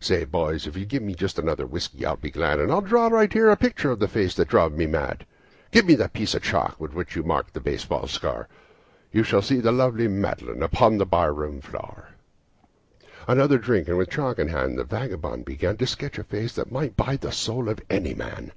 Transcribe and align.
"Say, 0.00 0.24
boys, 0.24 0.66
if 0.66 0.74
you 0.74 0.86
give 0.86 1.02
me 1.02 1.14
just 1.14 1.38
another 1.38 1.66
whiskey 1.66 2.06
I'll 2.06 2.16
be 2.16 2.30
glad, 2.30 2.58
And 2.60 2.72
I'll 2.72 2.80
draw 2.80 3.08
right 3.08 3.30
here 3.30 3.50
a 3.50 3.58
picture 3.58 3.90
of 3.90 3.98
the 3.98 4.08
face 4.08 4.34
that 4.36 4.48
drove 4.48 4.72
me 4.72 4.86
mad. 4.86 5.26
Give 5.70 5.84
me 5.84 5.94
that 5.96 6.14
piece 6.14 6.32
of 6.34 6.42
chalk 6.42 6.80
with 6.80 6.94
which 6.94 7.14
you 7.14 7.22
mark 7.22 7.52
the 7.52 7.60
baseball 7.60 8.06
score 8.06 8.48
You 9.12 9.22
shall 9.22 9.42
see 9.42 9.60
the 9.60 9.72
lovely 9.72 10.08
Madeline 10.08 10.62
upon 10.62 10.96
the 10.96 11.04
barroon 11.04 11.60
floor." 11.60 12.08
Another 13.28 13.58
drink, 13.58 13.86
and 13.86 13.98
with 13.98 14.08
chalk 14.08 14.38
in 14.38 14.48
hand, 14.48 14.78
the 14.78 14.84
vagabond 14.84 15.44
began 15.44 15.76
To 15.76 15.86
sketch 15.86 16.18
a 16.18 16.24
face 16.24 16.54
that 16.54 16.72
well 16.72 16.84
might 16.84 16.96
buy 16.96 17.16
the 17.18 17.30
soul 17.30 17.68
of 17.68 17.78
any 17.90 18.14
man. 18.14 18.52